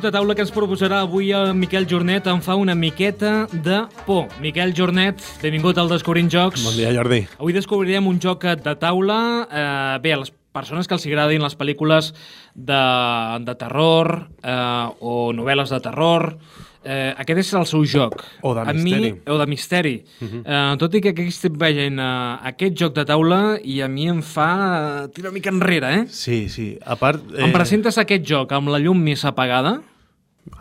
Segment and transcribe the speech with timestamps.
[0.00, 3.82] Joc de taula que ens proposarà avui el Miquel Jornet em fa una miqueta de
[4.06, 4.30] por.
[4.40, 6.62] Miquel Jornet, benvingut al Descobrint Jocs.
[6.64, 7.18] Bon dia, Jordi.
[7.36, 9.18] Avui descobrirem un joc de taula.
[9.44, 12.14] Eh, bé, a les persones que els agradin les pel·lícules
[12.54, 12.80] de,
[13.44, 16.30] de terror eh, o novel·les de terror,
[16.84, 18.22] eh, aquest és el seu joc.
[18.42, 19.12] O de misteri.
[19.12, 19.94] Mi, o de misteri.
[20.20, 20.42] Uh -huh.
[20.44, 24.08] eh, tot i que aquí estic veient eh, aquest joc de taula i a mi
[24.08, 26.04] em fa eh, tirar una mica enrere, eh?
[26.08, 26.78] Sí, sí.
[26.84, 27.20] A part...
[27.36, 27.44] Eh...
[27.44, 29.82] Em presentes aquest joc amb la llum més apagada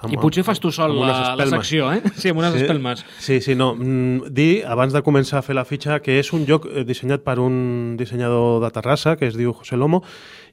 [0.02, 2.02] amb- i potser fas tu sol la, la secció, eh?
[2.20, 3.06] Sí, amb unes sí, espelmes.
[3.20, 3.76] Sí, sí, no.
[3.76, 7.24] Mm, dir, abans de començar a fer la fitxa, que és un joc eh, dissenyat
[7.24, 10.04] per un dissenyador de Terrassa, que es diu José Lomo,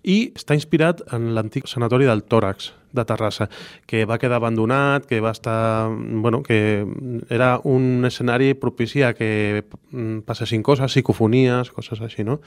[0.05, 3.49] i està inspirat en l'antic sanatori del Tòrax de Terrassa,
[3.87, 5.89] que va quedar abandonat, que va estar...
[5.91, 6.87] Bueno, que
[7.29, 12.41] era un escenari propici a que mm, passessin coses, psicofonies, coses així, no?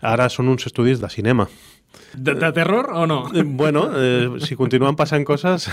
[0.00, 1.48] Ara són uns estudis de cinema.
[2.14, 3.26] De, de terror o no?
[3.34, 5.68] Eh, Bueno, eh, si continuen passant coses...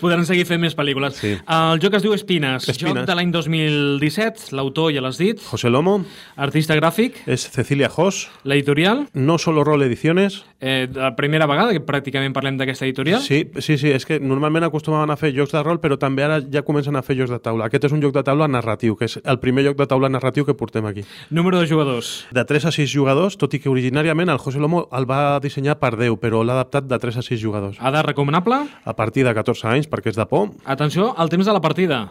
[0.00, 1.16] Podran seguir fent més pel·lícules.
[1.18, 1.34] Sí.
[1.38, 2.94] El joc es diu Espines, Espines.
[3.02, 5.98] joc de l'any 2017, l'autor ja l'has dit, José Lomo
[6.36, 11.82] artista gràfic, es Cecilia Hoss, l'editorial, no solo Rol Ediciones, eh, la primera vegada que
[11.84, 13.22] pràcticament parlem d'aquesta editorial.
[13.24, 16.40] Sí, sí, sí, és que normalment acostumaven a fer jocs de rol, però també ara
[16.42, 17.68] ja comencen a fer jocs de taula.
[17.68, 20.46] Aquest és un joc de taula narratiu, que és el primer joc de taula narratiu
[20.46, 21.04] que portem aquí.
[21.30, 22.26] Número de jugadors.
[22.34, 25.76] De 3 a 6 jugadors, tot i que originàriament el José Lomo el va dissenyar
[25.80, 27.78] per 10, però l'ha adaptat de 3 a 6 jugadors.
[27.78, 28.62] Edat recomanable.
[28.84, 30.50] A partir de 14 anys, perquè és de por.
[30.64, 32.06] Atenció al temps de la partida.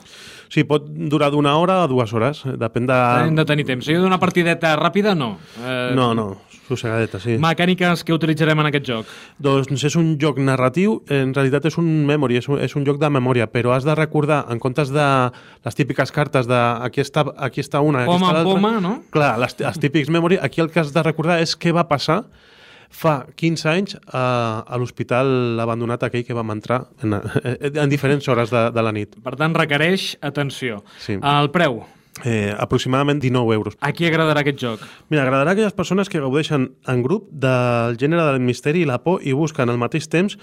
[0.48, 2.96] Sí, pot durar d'una hora a dues hores, eh, depèn de...
[3.28, 3.84] Hem de tenir temps.
[3.84, 5.34] Si jo d'una partideta ràpida, no.
[5.60, 6.38] Eh, No, no,
[6.70, 7.36] sossegadeta, sí.
[7.42, 9.12] Mecàniques que utilitzarem en aquest joc.
[9.44, 13.00] Doncs és un joc narratiu, en realitat és un memory, és un, és un joc
[13.02, 15.08] de memòria, però has de recordar, en comptes de
[15.68, 18.56] les típiques cartes de aquí està, aquí està una, aquí Poma està l'altra...
[18.56, 18.94] poma, no?
[19.12, 22.24] Clar, les, els típics memory, aquí el que has de recordar és què va passar
[22.90, 27.20] fa 15 anys a, a l'hospital abandonat aquell que vam entrar en,
[27.68, 29.18] en diferents hores de, de la nit.
[29.24, 30.82] Per tant, requereix atenció.
[31.04, 31.20] Sí.
[31.22, 31.84] El preu.
[32.26, 33.76] Eh, aproximadament 19 euros.
[33.80, 34.86] A qui agradarà aquest joc?
[35.12, 39.04] Mira, agradarà a aquelles persones que gaudeixen en grup del gènere del misteri i la
[39.04, 40.40] por i busquen al mateix temps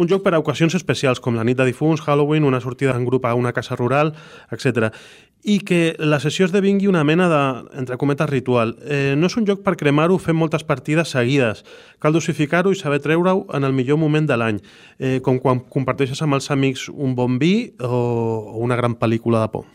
[0.00, 3.04] un joc per a ocasions especials, com la nit de difunts, Halloween, una sortida en
[3.04, 4.14] grup a una casa rural,
[4.50, 4.94] etc.
[5.42, 7.40] I que la sessió esdevingui una mena de,
[7.80, 8.74] entre cometes, ritual.
[8.84, 11.64] Eh, no és un joc per cremar-ho fent moltes partides seguides.
[11.98, 14.60] Cal dosificar-ho i saber treure-ho en el millor moment de l'any,
[14.98, 19.40] eh, com quan comparteixes amb els amics un bon vi o, o una gran pel·lícula
[19.46, 19.68] de por.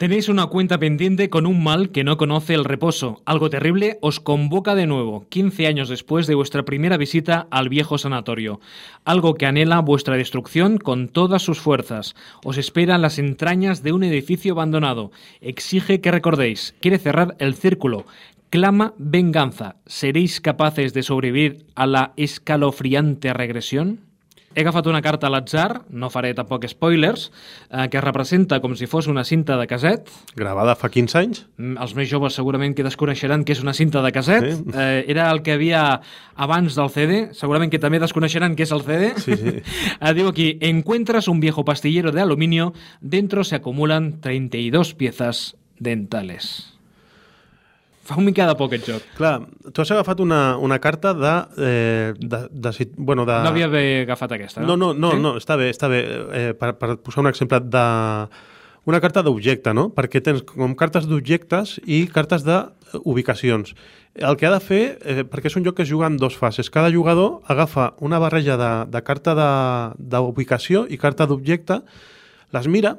[0.00, 3.20] Tenéis una cuenta pendiente con un mal que no conoce el reposo.
[3.26, 7.98] Algo terrible os convoca de nuevo, 15 años después de vuestra primera visita al viejo
[7.98, 8.60] sanatorio.
[9.04, 12.14] Algo que anhela vuestra destrucción con todas sus fuerzas.
[12.42, 15.10] Os espera en las entrañas de un edificio abandonado.
[15.42, 16.74] Exige que recordéis.
[16.80, 18.06] Quiere cerrar el círculo.
[18.48, 19.76] Clama venganza.
[19.84, 24.09] ¿Seréis capaces de sobrevivir a la escalofriante regresión?
[24.50, 27.28] He agafat una carta a l'atzar, no faré tampoc spoilers,
[27.70, 30.10] eh, que representa com si fos una cinta de caset.
[30.34, 31.44] Gravada fa 15 anys?
[31.56, 34.48] Mm, Els més joves segurament que desconeixeran que és una cinta de caset.
[34.50, 34.64] Sí.
[34.74, 36.00] Eh, era el que havia
[36.34, 37.20] abans del CD.
[37.32, 39.12] Segurament que també desconeixeran què és el CD.
[39.22, 39.56] Sí, sí.
[40.00, 46.69] Eh, diu aquí, encuentras un viejo pastillero de aluminio, dentro se acumulan 32 piezas dentales.
[48.10, 49.04] Fa un mica de por aquest joc.
[49.14, 49.36] Clar,
[49.72, 51.34] tu has agafat una, una carta de...
[51.62, 53.36] Eh, de, de, sit- bueno, de...
[53.44, 54.90] No havia d'haver agafat aquesta, No, no?
[54.92, 55.20] no, no, Sí?
[55.22, 56.00] no està bé, està bé.
[56.34, 57.84] Eh, per, per posar un exemple de...
[58.90, 59.90] Una carta d'objecte, no?
[59.94, 63.74] Perquè tens com cartes d'objectes i cartes d'ubicacions.
[64.16, 66.34] El que ha de fer, eh, perquè és un joc que es juga en dos
[66.40, 71.82] fases, cada jugador agafa una barreja de, de carta de- d'ubicació i carta d'objecte,
[72.56, 72.96] les mira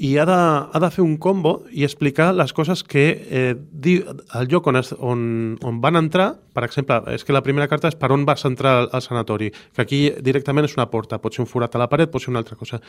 [0.00, 3.98] i ha de, ha de fer un combo i explicar les coses que eh, di,
[4.00, 7.90] el lloc on, es, on, on van entrar, per exemple, és que la primera carta
[7.92, 11.36] és per on vas entrar al, al sanatori, que aquí directament és una porta, pot
[11.36, 12.80] ser un forat a la paret, pot ser una altra cosa.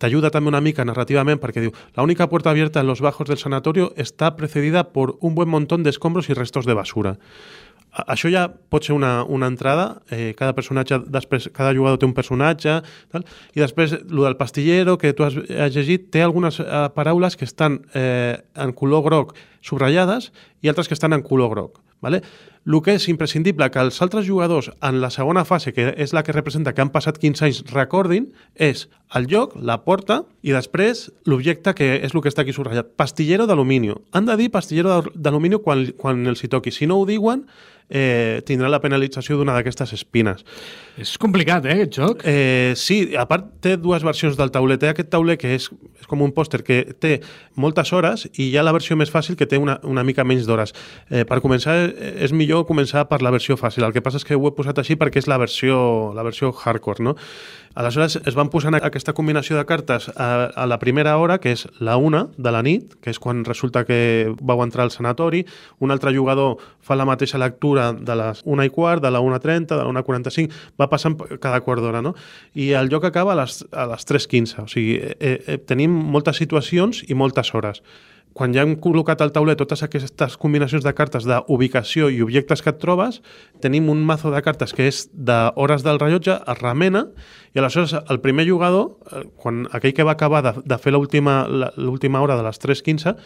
[0.00, 3.36] T'ayuda també una mica narrativament perquè diu la única puerta abierta en los bajos del
[3.36, 7.18] sanatorio está precedida por un buen montón de escombros y restos de basura.
[8.06, 12.14] Això ja pot ser una, una entrada, eh, cada personatge, després, cada jugador té un
[12.14, 12.78] personatge,
[13.12, 13.24] tal,
[13.56, 17.48] i després el del pastillero que tu has, has llegit té algunes eh, paraules que
[17.48, 20.32] estan eh, en color groc subratllades
[20.62, 21.80] i altres que estan en color groc.
[22.00, 22.20] Vale?
[22.68, 26.22] El que és imprescindible que els altres jugadors en la segona fase, que és la
[26.22, 28.84] que representa que han passat 15 anys, recordin, és
[29.18, 32.92] el lloc, la porta i després l'objecte que és el que està aquí subratllat.
[32.94, 33.90] Pastillero d'alumini.
[34.12, 36.70] Han de dir pastillero d'al- d'alumini quan, quan els hi toqui.
[36.70, 37.46] Si no ho diuen,
[37.90, 40.44] eh, tindran la penalització d'una d'aquestes espines.
[41.00, 42.20] És complicat, eh, aquest joc?
[42.28, 44.76] Eh, sí, a part té dues versions del tauler.
[44.78, 47.22] Té aquest tauler que és, és com un pòster que té
[47.56, 50.46] moltes hores i hi ha la versió més fàcil que té una, una mica menys
[50.48, 50.74] d'hores.
[51.10, 53.86] Eh, per començar, eh, és millor començar per la versió fàcil.
[53.86, 56.52] El que passa és que ho he posat així perquè és la versió, la versió
[56.52, 57.16] hardcore, no?
[57.78, 61.62] Aleshores es van posant aquesta combinació de cartes a, a la primera hora, que és
[61.78, 65.44] la una de la nit, que és quan resulta que vau entrar al sanatori,
[65.78, 69.76] un altre jugador fa la mateixa lectura de les una i quart, de la 1.30,
[69.76, 72.16] de la 1.45, va passant cada quart d'hora, no?
[72.58, 76.42] I el joc acaba a les, a les 3.15, o sigui, eh, eh, tenim moltes
[76.42, 77.84] situacions i moltes hores
[78.38, 82.70] quan ja hem col·locat al tauler totes aquestes combinacions de cartes d'ubicació i objectes que
[82.70, 83.18] et trobes,
[83.64, 87.08] tenim un mazo de cartes que és d'hores del rellotge, es remena,
[87.50, 92.22] i aleshores el primer jugador, eh, quan aquell que va acabar de, de fer l'última
[92.22, 93.16] hora de les 3.15,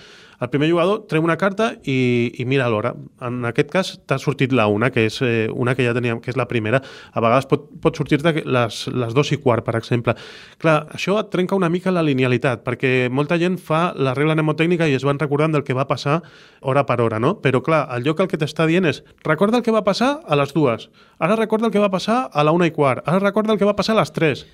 [0.42, 2.92] el primer jugador treu una carta i, i mira l'hora.
[3.22, 6.32] En aquest cas t'ha sortit la una, que és eh, una que ja teníem, que
[6.32, 6.80] és la primera.
[7.12, 10.16] A vegades pot, pot sortir-te les, les dos i quart, per exemple.
[10.62, 14.90] Clar, això et trenca una mica la linealitat, perquè molta gent fa la regla mnemotècnica
[14.90, 16.18] i es van recordant del que va passar
[16.60, 17.36] hora per hora, no?
[17.44, 20.38] Però clar, el lloc el que t'està dient és recorda el que va passar a
[20.38, 20.88] les dues,
[21.22, 23.68] ara recorda el que va passar a la una i quart, ara recorda el que
[23.68, 24.46] va passar a les tres.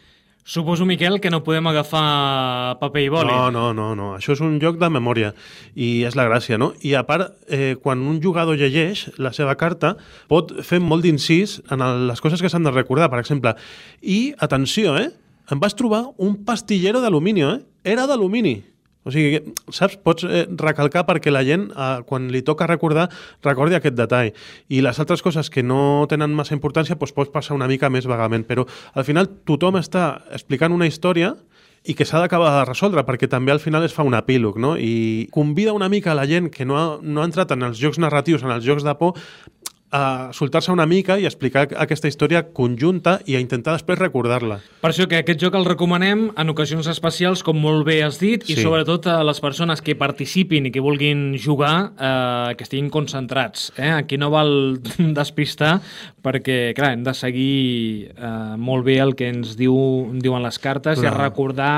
[0.49, 3.29] Suposo, Miquel, que no podem agafar paper i boli.
[3.29, 4.07] No, no, no, no.
[4.17, 5.35] Això és un joc de memòria
[5.77, 6.71] i és la gràcia, no?
[6.81, 9.91] I a part, eh, quan un jugador llegeix la seva carta,
[10.33, 13.53] pot fer molt d'incís en el, les coses que s'han de recordar, per exemple.
[14.01, 15.11] I, atenció, eh?
[15.53, 17.59] Em vas trobar un pastillero d'alumini, eh?
[17.85, 18.57] Era d'alumini.
[19.09, 19.41] O sigui,
[19.73, 19.97] saps?
[20.05, 23.09] Pots eh, recalcar perquè la gent, eh, quan li toca recordar,
[23.47, 24.35] recordi aquest detall.
[24.69, 28.09] I les altres coses que no tenen massa importància, doncs pots passar una mica més
[28.11, 28.45] vagament.
[28.49, 31.35] Però al final tothom està explicant una història
[31.89, 34.75] i que s'ha d'acabar de resoldre, perquè també al final es fa un epílog, no?
[34.77, 37.81] I convida una mica a la gent que no ha, no ha entrat en els
[37.81, 39.17] jocs narratius, en els jocs de por,
[39.91, 44.59] a soltar-se una mica i explicar aquesta història conjunta i a intentar després recordar-la.
[44.83, 48.45] Per això que aquest joc el recomanem en ocasions especials, com molt bé has dit,
[48.45, 48.53] sí.
[48.53, 53.73] i sobretot a les persones que participin i que vulguin jugar, eh, que estiguin concentrats.
[53.79, 53.91] Eh?
[53.95, 54.53] Aquí no val
[55.21, 55.79] despistar,
[56.23, 59.75] perquè, clar, hem de seguir eh, molt bé el que ens diu,
[60.21, 61.13] diuen les cartes clar.
[61.13, 61.75] i recordar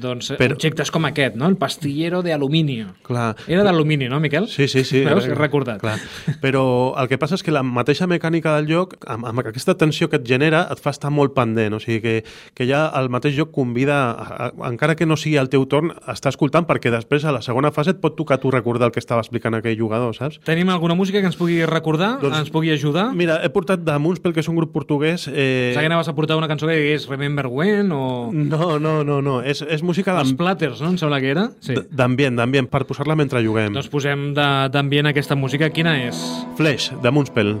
[0.00, 0.56] doncs eh, Però...
[0.56, 1.48] objectes com aquest, no?
[1.50, 2.92] El pastillero de aluminio.
[3.06, 3.34] Clar.
[3.46, 4.48] Era d'alumini, no, Miquel?
[4.48, 5.04] Sí, sí, sí.
[5.08, 5.26] Veus?
[5.28, 5.80] He recordat.
[5.82, 5.98] Clar.
[6.42, 6.64] Però
[7.00, 10.20] el que passa és que la mateixa mecànica del joc, amb, amb aquesta tensió que
[10.20, 11.76] et genera, et fa estar molt pendent.
[11.76, 12.14] O sigui que,
[12.56, 15.92] que ja el mateix joc convida, a, a, encara que no sigui el teu torn,
[15.92, 18.94] a estar escoltant, perquè després a la segona fase et pot tocar tu recordar el
[18.94, 20.40] que estava explicant aquell jugador, saps?
[20.46, 23.10] Tenim alguna música que ens pugui recordar, doncs, ens pugui ajudar?
[23.16, 25.28] Mira, he portat de Moonspell, que és un grup portuguès...
[25.28, 25.72] Eh...
[25.76, 28.30] que anaves a portar una cançó que digués Remember When o...
[28.32, 29.40] No, no, no, no.
[29.42, 30.16] És, és música...
[30.20, 30.92] Els Platters, no?
[30.94, 31.48] Em sembla que era.
[31.64, 31.76] Sí.
[31.90, 33.74] D'ambient, d'ambient, per posar-la mentre juguem.
[33.76, 35.70] Doncs posem d'ambient aquesta música.
[35.74, 36.18] Quina és?
[36.58, 37.56] Flash, de Moonspell.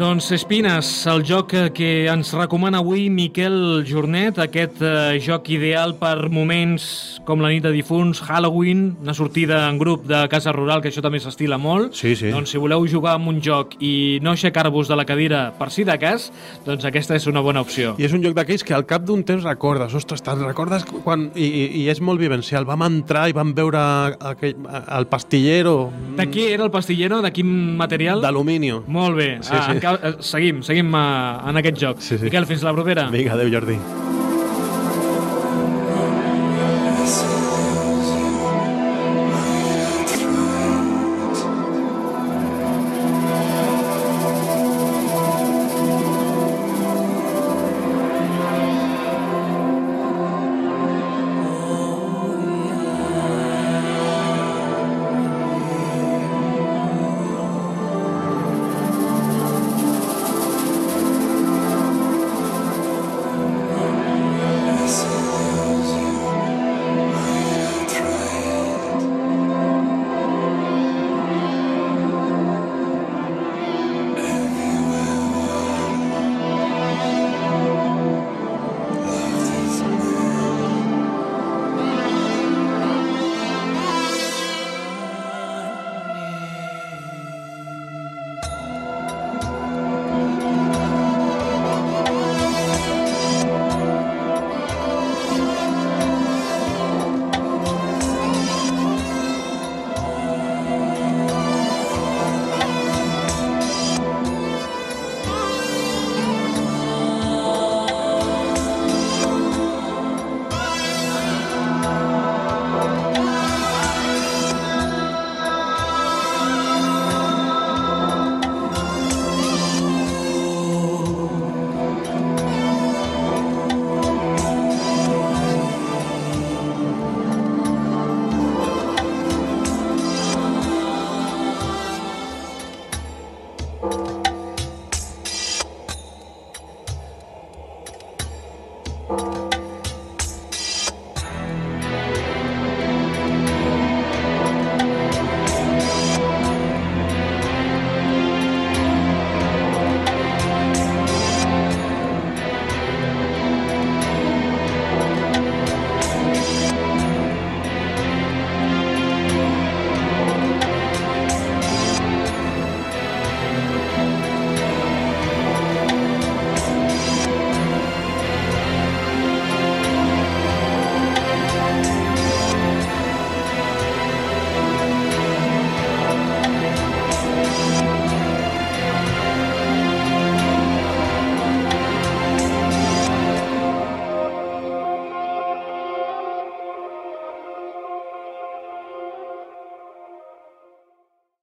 [0.00, 6.30] Doncs Espines, el joc que ens recomana avui Miquel Jornet, aquest eh, joc ideal per
[6.32, 6.86] moments
[7.28, 11.02] com la nit de difunts, Halloween, una sortida en grup de casa rural, que això
[11.04, 11.92] també s'estila molt.
[11.98, 12.30] Sí, sí.
[12.32, 15.84] Doncs si voleu jugar amb un joc i no aixecar-vos de la cadira per si
[15.84, 16.30] de cas,
[16.64, 17.92] doncs aquesta és una bona opció.
[18.00, 21.28] I és un joc d'aquells que al cap d'un temps recordes, ostres, te'n recordes quan...
[21.36, 22.64] I, i, I és molt vivencial.
[22.64, 23.84] Vam entrar i vam veure
[24.32, 25.76] aquell, el pastillero...
[26.16, 27.20] De qui era el pastillero?
[27.20, 28.24] De quin material?
[28.24, 28.72] D'alumini.
[28.88, 29.30] Molt bé.
[29.44, 29.89] Sí, ah, sí.
[29.98, 32.00] Eh, seguim, seguim uh, en aquest joc.
[32.04, 32.24] Sí, sí.
[32.28, 33.10] Miquel, fins la propera.
[33.14, 33.80] Vinga, adeu Jordi.